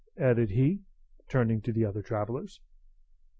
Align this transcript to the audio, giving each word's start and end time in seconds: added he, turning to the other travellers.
added 0.17 0.49
he, 0.49 0.81
turning 1.29 1.61
to 1.61 1.71
the 1.71 1.85
other 1.85 2.01
travellers. 2.01 2.59